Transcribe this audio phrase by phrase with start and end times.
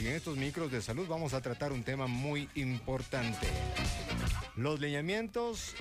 [0.00, 3.46] y en estos micros de salud vamos a tratar un tema muy importante.
[4.56, 5.74] Los lineamientos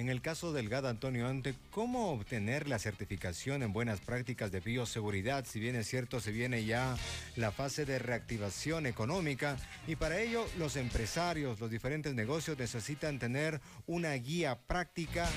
[0.00, 4.60] en el caso del GAD Antonio Ante, ¿cómo obtener la certificación en buenas prácticas de
[4.60, 5.44] bioseguridad?
[5.44, 6.96] Si bien es cierto, se viene ya
[7.36, 13.60] la fase de reactivación económica y para ello los empresarios, los diferentes negocios necesitan tener
[13.86, 15.28] una guía práctica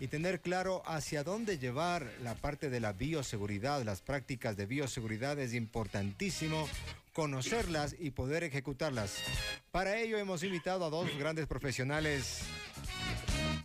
[0.00, 5.38] y tener claro hacia dónde llevar la parte de la bioseguridad, las prácticas de bioseguridad
[5.38, 6.68] es importantísimo
[7.12, 9.22] conocerlas y poder ejecutarlas.
[9.70, 12.42] Para ello hemos invitado a dos grandes profesionales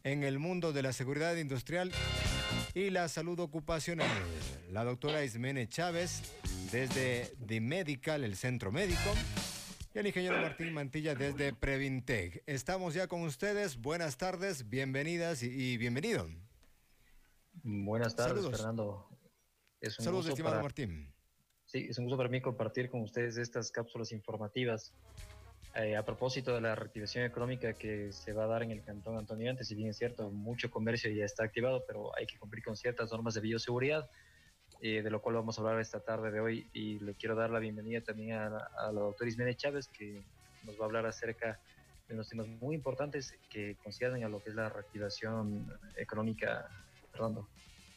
[0.04, 1.92] en el mundo de la seguridad industrial
[2.74, 4.10] y la salud ocupacional.
[4.72, 6.22] La doctora Ismene Chávez,
[6.72, 9.14] desde The Medical, el centro médico,
[9.94, 12.44] y el ingeniero Martín Mantilla desde Previntec.
[12.46, 13.78] Estamos ya con ustedes.
[13.78, 16.30] Buenas tardes, bienvenidas y, bienvenido.
[17.64, 19.08] Buenas tardes, Fernando.
[19.80, 21.15] Es un Saludos, estimado Martín.
[21.76, 24.94] Sí, es un gusto para mí compartir con ustedes estas cápsulas informativas
[25.76, 29.18] eh, a propósito de la reactivación económica que se va a dar en el Cantón
[29.18, 32.64] Antonio Antes, si bien es cierto, mucho comercio ya está activado, pero hay que cumplir
[32.64, 34.10] con ciertas normas de bioseguridad,
[34.80, 36.70] eh, de lo cual vamos a hablar esta tarde de hoy.
[36.72, 40.24] Y le quiero dar la bienvenida también a, la doctora Ismene Chávez, que
[40.64, 41.60] nos va a hablar acerca
[42.08, 46.70] de unos temas muy importantes que conciernen a lo que es la reactivación económica.
[47.12, 47.50] Fernando.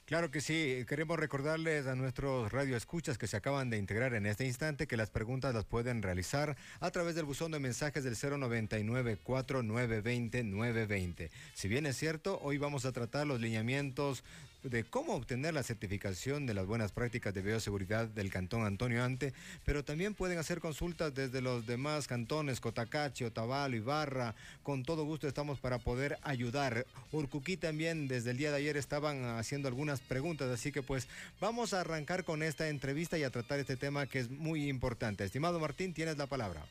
[0.09, 4.47] Claro que sí, queremos recordarles a nuestros radioescuchas que se acaban de integrar en este
[4.47, 9.19] instante que las preguntas las pueden realizar a través del buzón de mensajes del 099
[9.23, 11.31] 4920 920.
[11.53, 14.25] Si bien es cierto, hoy vamos a tratar los lineamientos
[14.63, 19.33] de cómo obtener la certificación de las buenas prácticas de bioseguridad del Cantón Antonio Ante,
[19.65, 24.35] pero también pueden hacer consultas desde los demás cantones, Cotacachi, Otavalo, Ibarra.
[24.63, 26.87] Con todo gusto estamos para poder ayudar.
[27.13, 31.09] Urcuquí también desde el día de ayer estaban haciendo algunas preguntas, así que pues
[31.41, 35.25] vamos a arrancar con esta entrevista y a tratar este tema que es muy importante.
[35.25, 36.65] Estimado Martín, tienes la palabra.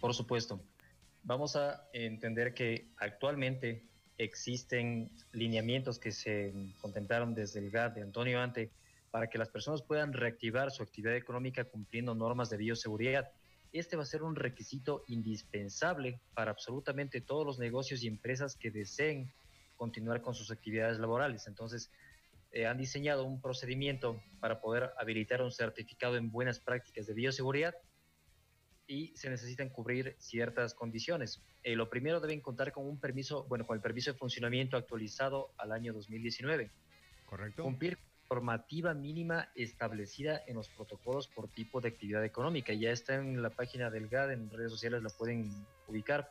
[0.00, 0.60] Por supuesto.
[1.24, 3.84] Vamos a entender que actualmente
[4.18, 8.70] existen lineamientos que se contemplaron desde el GAT de Antonio Ante
[9.10, 13.30] para que las personas puedan reactivar su actividad económica cumpliendo normas de bioseguridad.
[13.72, 18.70] Este va a ser un requisito indispensable para absolutamente todos los negocios y empresas que
[18.70, 19.32] deseen
[19.76, 21.46] continuar con sus actividades laborales.
[21.46, 21.90] Entonces,
[22.50, 27.74] eh, han diseñado un procedimiento para poder habilitar un certificado en buenas prácticas de bioseguridad
[28.88, 31.42] y se necesitan cubrir ciertas condiciones.
[31.62, 35.52] Eh, lo primero deben contar con un permiso, bueno, con el permiso de funcionamiento actualizado
[35.58, 36.70] al año 2019.
[37.26, 37.62] Correcto.
[37.62, 42.72] Cumplir formativa mínima establecida en los protocolos por tipo de actividad económica.
[42.72, 46.30] Ya está en la página del GAD, en redes sociales la pueden ubicar,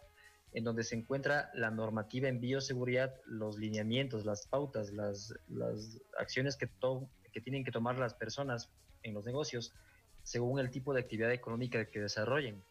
[0.54, 6.58] en donde se encuentra la normativa en bioseguridad, los lineamientos, las pautas, las, las acciones
[6.58, 6.68] que,
[7.32, 8.72] que tienen que tomar las personas
[9.04, 9.74] en los negocios
[10.28, 12.62] según el tipo de actividad económica que desarrollen.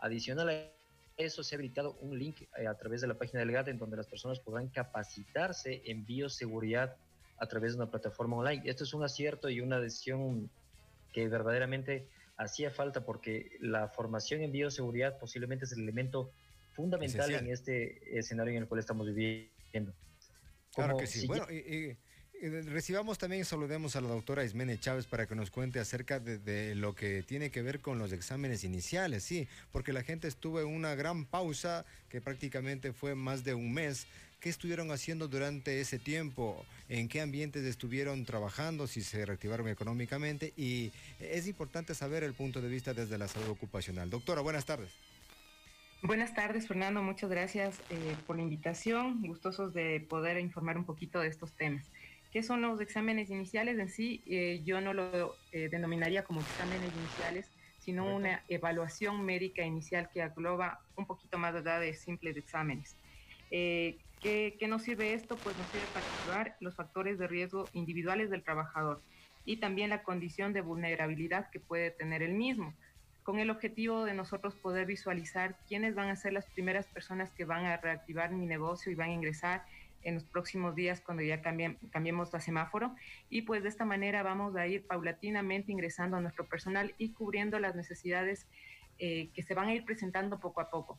[0.00, 0.70] Adicional a
[1.16, 3.78] eso, se ha habilitado un link eh, a través de la página del GAT en
[3.78, 6.94] donde las personas podrán capacitarse en bioseguridad
[7.38, 8.62] a través de una plataforma online.
[8.66, 10.50] Esto es un acierto y una decisión
[11.14, 12.06] que verdaderamente
[12.36, 16.30] hacía falta porque la formación en bioseguridad posiblemente es el elemento
[16.74, 19.94] fundamental en este escenario en el cual estamos viviendo.
[20.74, 21.26] claro que sí.
[21.26, 21.96] bueno, y,
[22.48, 26.74] Recibamos también y saludemos a la doctora Ismene Chávez para que nos cuente acerca de,
[26.74, 30.66] lo que tiene que ver con los exámenes iniciales, sí, porque la gente estuvo en
[30.66, 34.06] una gran pausa que prácticamente fue más de un mes.
[34.40, 36.64] ¿Qué estuvieron haciendo durante ese tiempo?
[36.88, 38.86] ¿En qué ambientes estuvieron trabajando?
[38.86, 40.52] Si se reactivaron económicamente.
[40.56, 44.10] Y es importante saber el punto de vista desde la salud ocupacional.
[44.10, 44.90] Doctora, buenas tardes.
[46.02, 47.02] Buenas tardes, Fernando.
[47.02, 49.22] Muchas gracias eh, por la invitación.
[49.22, 51.90] Gustosos de poder informar un poquito de estos temas.
[52.36, 54.22] ¿Qué son los exámenes iniciales en sí?
[54.26, 60.20] Eh, yo no lo eh, denominaría como exámenes iniciales, sino una evaluación médica inicial que
[60.20, 62.98] agloba un poquito más allá de simples exámenes.
[63.50, 65.42] Eh, ¿qué, ¿Qué nos sirve esto?
[65.42, 69.02] Pues nos sirve para evaluar los factores de riesgo individuales del trabajador
[69.46, 72.76] y también la condición de vulnerabilidad que puede tener el mismo,
[73.22, 77.46] con el objetivo de nosotros poder visualizar quiénes van a ser las primeras personas que
[77.46, 79.62] van a reactivar mi negocio y van a ingresar
[80.02, 82.94] en los próximos días cuando ya cambiemos la semáforo
[83.28, 87.58] y pues de esta manera vamos a ir paulatinamente ingresando a nuestro personal y cubriendo
[87.58, 88.46] las necesidades
[88.98, 90.98] eh, que se van a ir presentando poco a poco.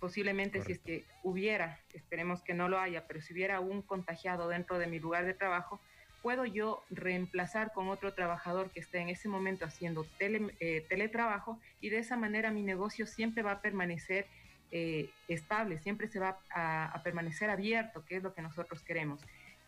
[0.00, 4.48] Posiblemente si es que hubiera, esperemos que no lo haya, pero si hubiera un contagiado
[4.48, 5.80] dentro de mi lugar de trabajo,
[6.22, 11.90] puedo yo reemplazar con otro trabajador que esté en ese momento haciendo eh, teletrabajo y
[11.90, 14.26] de esa manera mi negocio siempre va a permanecer
[14.70, 19.20] eh, estable, siempre se va a, permanecer abierto, que es lo que nosotros queremos.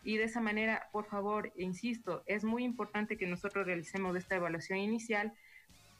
[0.03, 4.79] Y de esa manera, por favor, insisto, es muy importante que nosotros realicemos esta evaluación
[4.79, 5.33] inicial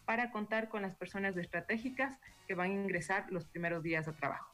[0.06, 2.18] para contar con las personas estratégicas
[2.48, 4.52] que van a ingresar los primeros días de trabajo.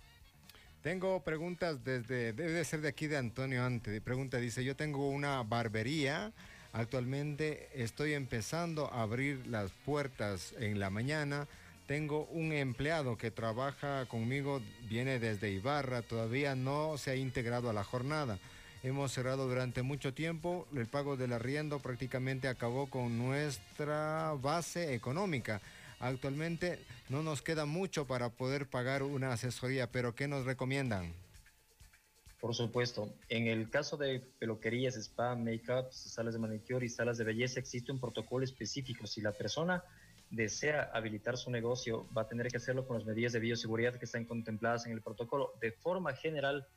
[0.81, 3.99] Tengo preguntas desde, debe ser de aquí de Antonio Ante.
[3.99, 6.31] Pregunta dice, yo tengo una barbería,
[6.71, 11.47] actualmente estoy empezando a abrir las puertas en la mañana,
[11.87, 17.73] tengo un empleado que trabaja conmigo, viene desde Ibarra, todavía no se ha integrado a
[17.73, 18.37] la jornada.
[18.83, 25.61] Hemos cerrado durante mucho tiempo, el pago del arriendo prácticamente acabó con nuestra base económica.
[25.99, 26.77] Actualmente
[27.09, 31.13] no nos queda mucho para poder pagar una asesoría, pero ¿qué nos recomiendan?
[32.39, 37.23] Por supuesto, en el caso de peluquerías, spa, make-up, salas de manicure y salas de
[37.23, 39.07] belleza existe un protocolo específico.
[39.07, 39.83] Si la persona
[40.29, 44.05] desea habilitar su negocio, va a tener que hacerlo con las medidas de bioseguridad que
[44.05, 45.53] están contempladas en el protocolo.
[45.61, 46.67] De forma general,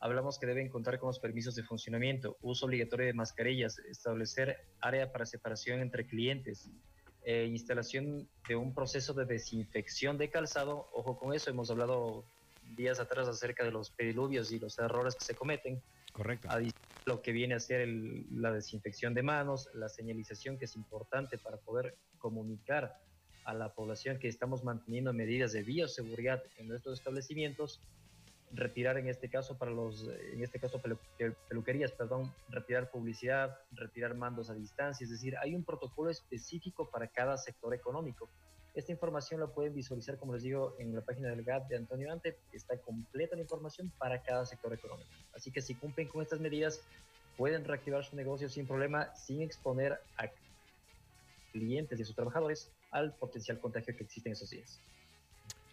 [0.00, 5.10] hablamos que deben contar con los permisos de funcionamiento, uso obligatorio de mascarillas, establecer área
[5.10, 6.70] para separación entre clientes,
[7.24, 10.88] eh, instalación de un proceso de desinfección de calzado.
[10.92, 12.24] Ojo con eso, hemos hablado
[12.76, 15.82] días atrás acerca de los pediluvios y los errores que se cometen.
[16.18, 16.48] Correcto.
[17.06, 21.58] lo que viene a ser la desinfección de manos, la señalización que es importante para
[21.58, 22.92] poder comunicar
[23.44, 27.80] a la población que estamos manteniendo medidas de bioseguridad en nuestros establecimientos
[28.50, 30.82] retirar en este caso para los, en este caso
[31.48, 37.06] peluquerías, perdón, retirar publicidad, retirar mandos a distancia, es decir, hay un protocolo específico para
[37.08, 38.28] cada sector económico.
[38.78, 42.12] Esta información la pueden visualizar, como les digo, en la página del GAT de Antonio
[42.12, 45.10] Ante, está completa la información para cada sector económico.
[45.34, 46.80] Así que si cumplen con estas medidas,
[47.36, 50.28] pueden reactivar su negocio sin problema, sin exponer a
[51.50, 54.78] clientes y a sus trabajadores al potencial contagio que existe en esos días.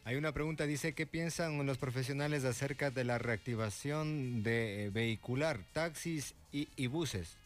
[0.04, 5.60] Hay una pregunta, dice, ¿qué piensan los profesionales acerca de la reactivación de eh, vehicular,
[5.74, 7.38] taxis y, buses?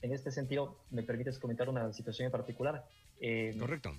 [0.00, 2.84] En este sentido, ¿me permites comentar una situación en particular?
[3.20, 3.94] Eh, Correcto.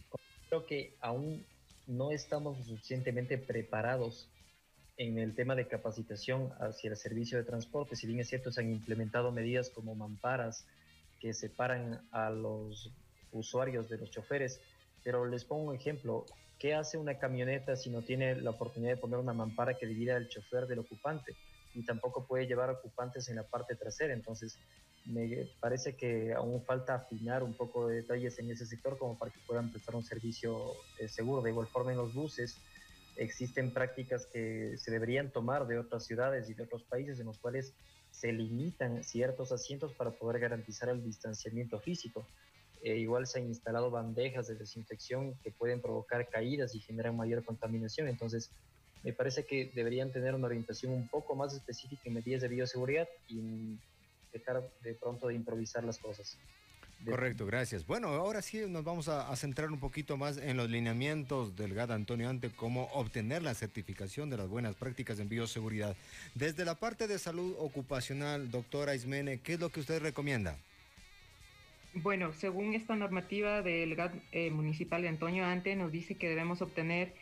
[0.48, 1.46] Creo que aún
[1.88, 4.30] no estamos suficientemente preparados
[4.98, 7.96] en el tema de capacitación hacia el servicio de transporte.
[7.96, 10.66] Si bien es cierto, se han implementado medidas como mamparas
[11.20, 12.92] que separan a los
[13.32, 14.62] usuarios de los choferes,
[15.04, 16.26] pero les pongo un ejemplo.
[16.58, 20.18] ¿Qué hace una camioneta si no tiene la oportunidad de poner una mampara que divida
[20.18, 21.34] el chofer del ocupante?
[21.74, 24.14] Y tampoco puede llevar ocupantes en la parte trasera.
[24.14, 24.60] Entonces,
[25.10, 29.32] me parece que aún falta afinar un poco de detalles en ese sector como para
[29.32, 31.42] que puedan prestar un servicio eh, seguro.
[31.42, 32.56] De igual forma, en los buses
[33.18, 37.40] existen prácticas que se deberían tomar de otras ciudades y de otros países en los
[37.40, 37.74] cuales
[38.12, 42.28] se limitan ciertos asientos para poder garantizar el distanciamiento físico.
[42.84, 47.44] Eh, igual se han instalado bandejas de desinfección que pueden provocar caídas y generan mayor
[47.44, 48.08] contaminación.
[48.08, 48.52] Entonces,
[49.04, 53.08] me parece que deberían tener una orientación un poco más específica en medidas de bioseguridad
[53.28, 53.78] y
[54.32, 56.38] dejar de pronto de improvisar las cosas.
[57.06, 57.88] Correcto, gracias.
[57.88, 61.94] Bueno, ahora sí nos vamos a, centrar un poquito más en los lineamientos del GAD
[61.94, 65.96] Antonio Ante, cómo obtener la certificación de las buenas prácticas en bioseguridad.
[66.36, 70.58] Desde la parte de salud ocupacional, doctora Ismene, ¿qué es lo que usted recomienda?
[71.94, 76.62] Bueno, según esta normativa del GAT eh, municipal de Antonio Ante, nos dice que debemos
[76.62, 77.14] obtener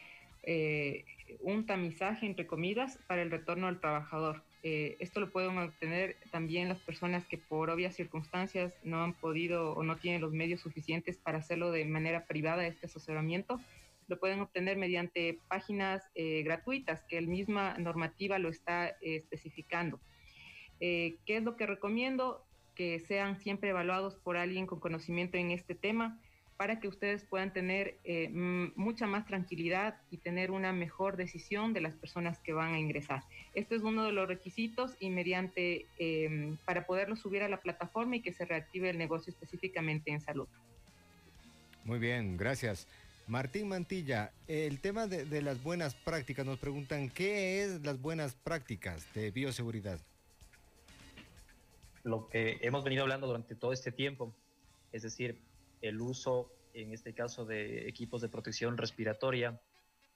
[0.41, 1.05] eh,
[1.41, 4.41] un tamizaje, entre comidas, para el retorno al trabajador.
[4.69, 9.71] Eh, esto lo pueden obtener también las personas que por obvias circunstancias no han podido
[9.71, 13.61] o no tienen los medios suficientes para hacerlo de manera privada, este asesoramiento.
[14.09, 19.99] Lo pueden obtener mediante páginas gratuitas, que el misma normativa lo está especificando.
[20.79, 22.47] ¿Qué es lo que recomiendo?
[22.77, 26.19] que sean siempre evaluados por alguien con conocimiento en este tema
[26.57, 31.81] para que ustedes puedan tener eh, mucha más tranquilidad y tener una mejor decisión de
[31.81, 33.23] las personas que van a ingresar.
[33.53, 38.17] Este es uno de los requisitos y mediante em, para poderlo subir a la plataforma
[38.17, 40.47] y que se reactive el negocio específicamente en salud.
[41.83, 42.87] Muy bien, gracias.
[43.27, 48.35] Martín Mantilla, el tema de, de las buenas prácticas, nos preguntan, ¿qué es las buenas
[48.35, 49.99] prácticas de bioseguridad?
[52.07, 54.33] lo que hemos venido hablando durante todo este tiempo,
[54.91, 55.37] es decir,
[55.81, 59.59] el uso, en este caso, de equipos de protección respiratoria,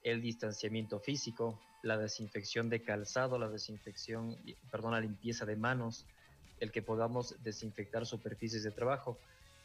[0.02, 4.36] el distanciamiento físico, la desinfección de calzado, la desinfección,
[4.70, 6.06] perdón, la limpieza de manos,
[6.60, 9.18] el que podamos desinfectar superficies de trabajo.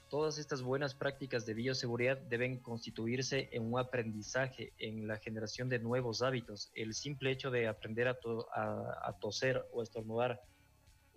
[0.10, 5.80] Todas estas buenas prácticas de bioseguridad deben constituirse en un aprendizaje, en la generación de
[5.80, 6.72] nuevos hábitos.
[6.76, 10.42] El simple hecho de aprender a, a toser o estornudar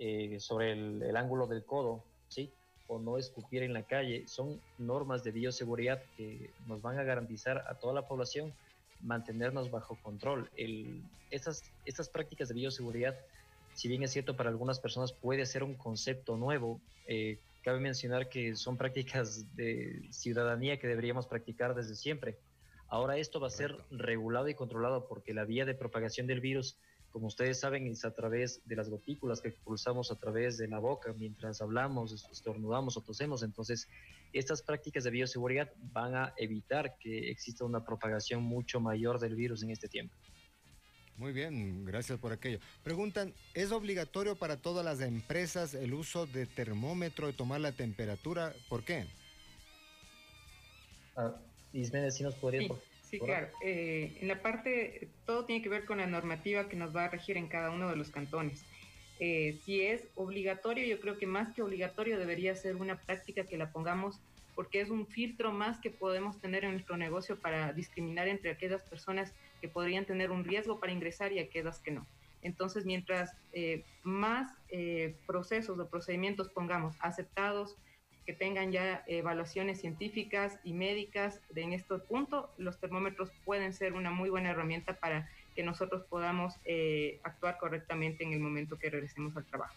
[0.03, 2.51] eh, sobre el, ángulo del codo, ¿sí?
[2.93, 4.27] O no escupir en la calle.
[4.27, 8.53] Son normas de bioseguridad que nos van a garantizar a toda la población
[9.01, 10.51] mantenernos bajo control.
[10.57, 13.17] El, estas, estas prácticas de bioseguridad,
[13.75, 18.29] si bien es cierto para algunas personas puede ser un concepto nuevo, eh, cabe mencionar
[18.29, 22.39] que son prácticas de ciudadanía que deberíamos practicar desde siempre.
[22.89, 26.77] Ahora esto va a ser regulado y controlado porque la vía de propagación del virus,
[27.11, 30.79] como ustedes saben, es a través de las gotículas que expulsamos a través de la
[30.79, 33.43] boca mientras hablamos, estornudamos o tosemos.
[33.43, 33.89] Entonces,
[34.33, 39.63] estas prácticas de bioseguridad van a evitar que exista una propagación mucho mayor del virus
[39.63, 40.15] en este tiempo.
[41.17, 42.61] Muy bien, gracias por aquello.
[42.83, 48.55] Preguntan, ¿es obligatorio para todas las empresas el uso de termómetro y tomar la temperatura?
[48.71, 49.07] ¿Por qué?
[51.17, 51.37] Ah,
[51.73, 52.63] Ismene, si nos podría...
[52.63, 52.69] Sí,
[53.11, 53.49] sí claro.
[53.63, 57.09] Eh, en la parte, todo tiene que ver con la normativa que nos va a
[57.09, 58.65] regir en cada uno de los cantones.
[59.19, 63.59] Eh, si es obligatorio, yo creo que más que obligatorio debería ser una práctica que
[63.59, 64.19] la pongamos
[64.55, 68.83] porque es un filtro más que podemos tener en nuestro negocio para discriminar entre aquellas
[68.83, 72.07] personas que podrían tener un riesgo para ingresar y aquellas que no.
[72.43, 77.77] Entonces, mientras eh, más eh, procesos o procedimientos pongamos aceptados,
[78.27, 83.95] que tengan ya evaluaciones científicas y médicas de, en este punto, los termómetros pueden ser
[83.95, 88.91] una muy buena herramienta para que nosotros podamos eh, actuar correctamente en el momento que
[88.91, 89.75] regresemos al trabajo.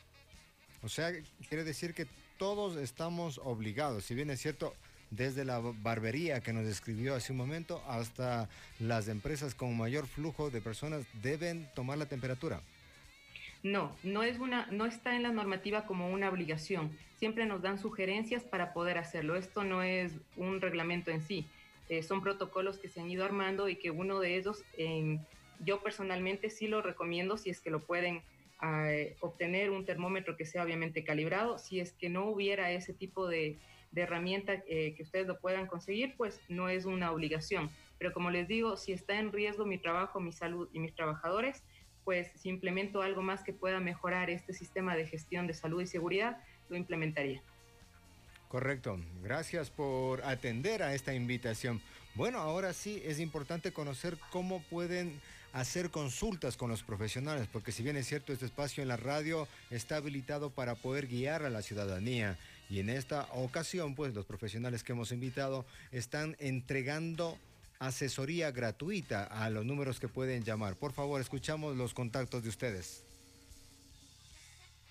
[0.84, 1.12] O sea,
[1.48, 2.08] quiere decir que
[2.38, 4.74] todos estamos obligados, si bien es cierto,
[5.16, 10.50] desde la barbería que nos describió hace un momento hasta las empresas con mayor flujo
[10.50, 12.62] de personas deben tomar la temperatura.
[13.64, 16.92] No, no es una, no está en la normativa como una obligación.
[17.18, 19.36] Siempre nos dan sugerencias para poder hacerlo.
[19.36, 21.48] Esto no es un reglamento en sí.
[21.90, 24.64] Eh, son protocolos que se han ido armando y que uno de ellos,
[25.60, 28.22] yo personalmente sí lo recomiendo si es que lo pueden
[28.62, 31.58] eh, obtener un termómetro que sea obviamente calibrado.
[31.58, 33.58] Si es que no hubiera ese tipo de,
[33.94, 37.70] de herramienta eh, que ustedes lo puedan conseguir, pues no es una obligación.
[37.98, 41.64] Pero como les digo, si está en riesgo mi trabajo, mi salud y mis trabajadores,
[42.04, 45.88] pues si implemento algo más que pueda mejorar este sistema de gestión de salud y
[45.88, 46.38] seguridad,
[46.70, 47.42] lo implementaría.
[48.48, 49.00] Correcto.
[49.24, 51.82] Gracias por atender a esta invitación.
[52.16, 55.20] Bueno, ahora sí es importante conocer cómo pueden
[55.54, 59.48] hacer consultas con los profesionales, porque si bien es cierto, este espacio en la radio
[59.72, 62.38] está habilitado para poder guiar a la ciudadanía.
[62.70, 67.38] Y en esta ocasión, pues los profesionales que hemos invitado están entregando
[67.88, 70.76] asesoría gratuita a los números que pueden llamar.
[70.76, 73.04] Por favor, escuchamos los contactos de ustedes.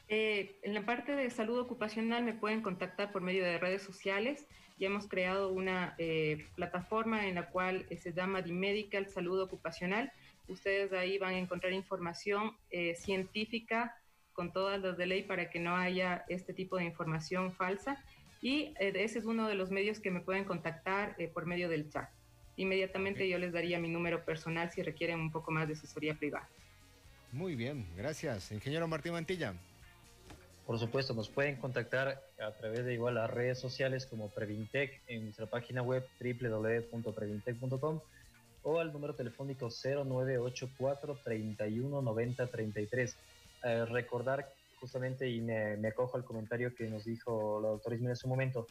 [0.09, 4.47] Eh, en la parte de salud ocupacional me pueden contactar por medio de redes sociales.
[4.79, 10.13] Ya hemos creado una eh, plataforma en la cual se llama Medical Salud Ocupacional.
[10.49, 13.97] Ustedes ahí van a encontrar información eh, científica
[14.35, 18.05] con todas las de ley para que no haya este tipo de información falsa.
[18.43, 22.11] Y ese es uno de los medios que me pueden contactar por medio del chat.
[22.57, 26.49] Inmediatamente yo les daría mi número personal si requieren un poco más de asesoría privada.
[27.33, 28.53] Muy bien, gracias.
[28.53, 29.55] Ingeniero Martín Mantilla.
[30.67, 35.25] Por supuesto, nos pueden contactar a través de igual las redes sociales como Previntec en
[35.25, 38.01] nuestra página web www.previntec.com
[38.65, 43.17] o al número telefónico 0984 319033
[43.91, 48.17] recordar justamente, y me, me, acojo al comentario que nos dijo la doctora Ismael en
[48.17, 48.67] su momento,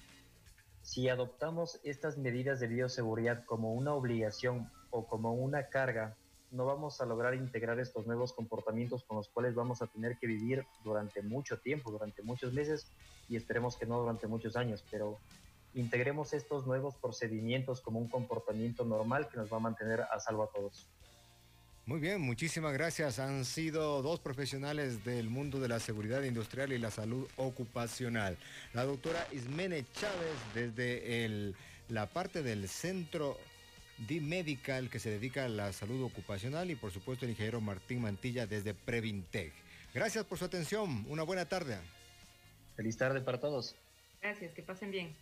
[0.81, 6.17] si adoptamos estas medidas de bioseguridad como una obligación o como una carga,
[6.51, 10.27] no vamos a lograr integrar estos nuevos comportamientos con los cuales vamos a tener que
[10.27, 12.91] vivir durante mucho tiempo, durante muchos meses
[13.29, 15.17] y esperemos que no durante muchos años, pero
[15.73, 20.43] integremos estos nuevos procedimientos como un comportamiento normal que nos va a mantener a salvo
[20.43, 20.89] a todos.
[21.87, 23.17] Muy bien, muchísimas gracias.
[23.19, 28.37] Han sido dos profesionales del mundo de la seguridad industrial y la salud ocupacional.
[28.73, 31.53] La doctora Ismene Chávez desde
[31.89, 33.37] la parte del centro
[34.07, 38.01] de Medical que se dedica a la salud ocupacional y por supuesto el ingeniero Martín
[38.01, 39.51] Mantilla desde Previntec.
[39.93, 41.05] Gracias por su atención.
[41.09, 41.77] Una buena tarde.
[42.75, 43.75] Feliz tarde para todos.
[44.21, 45.15] Gracias, que pasen bien.